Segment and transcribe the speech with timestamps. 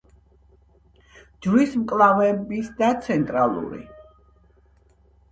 [1.45, 3.83] ჯვრის მკლავების და ცენტრალური.